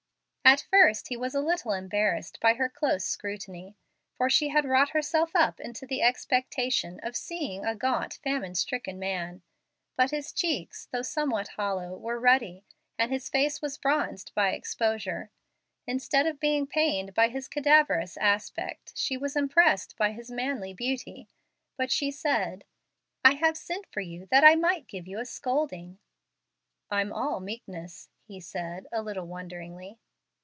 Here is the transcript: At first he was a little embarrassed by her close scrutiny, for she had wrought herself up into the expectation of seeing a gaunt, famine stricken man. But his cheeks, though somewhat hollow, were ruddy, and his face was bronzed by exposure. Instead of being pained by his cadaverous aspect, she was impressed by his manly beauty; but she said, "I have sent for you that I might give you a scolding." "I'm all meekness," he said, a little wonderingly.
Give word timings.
At 0.43 0.65
first 0.69 1.07
he 1.07 1.15
was 1.15 1.33
a 1.33 1.39
little 1.39 1.71
embarrassed 1.71 2.39
by 2.41 2.55
her 2.55 2.67
close 2.67 3.05
scrutiny, 3.05 3.77
for 4.17 4.29
she 4.29 4.49
had 4.49 4.65
wrought 4.65 4.89
herself 4.89 5.33
up 5.33 5.61
into 5.61 5.85
the 5.85 6.01
expectation 6.01 6.99
of 7.03 7.15
seeing 7.15 7.63
a 7.63 7.73
gaunt, 7.73 8.15
famine 8.21 8.55
stricken 8.55 8.99
man. 8.99 9.43
But 9.95 10.11
his 10.11 10.33
cheeks, 10.33 10.87
though 10.91 11.03
somewhat 11.03 11.49
hollow, 11.49 11.95
were 11.95 12.19
ruddy, 12.19 12.65
and 12.97 13.13
his 13.13 13.29
face 13.29 13.61
was 13.61 13.77
bronzed 13.77 14.33
by 14.35 14.49
exposure. 14.49 15.31
Instead 15.87 16.27
of 16.27 16.39
being 16.39 16.67
pained 16.67 17.13
by 17.13 17.29
his 17.29 17.47
cadaverous 17.47 18.17
aspect, 18.17 18.91
she 18.97 19.15
was 19.15 19.37
impressed 19.37 19.95
by 19.95 20.11
his 20.11 20.29
manly 20.31 20.73
beauty; 20.73 21.29
but 21.77 21.91
she 21.91 22.11
said, 22.11 22.65
"I 23.23 23.35
have 23.35 23.55
sent 23.55 23.85
for 23.89 24.01
you 24.01 24.25
that 24.25 24.43
I 24.43 24.55
might 24.55 24.87
give 24.87 25.07
you 25.07 25.17
a 25.19 25.25
scolding." 25.25 25.99
"I'm 26.89 27.13
all 27.13 27.39
meekness," 27.39 28.09
he 28.25 28.41
said, 28.41 28.87
a 28.91 29.01
little 29.01 29.27
wonderingly. 29.27 29.99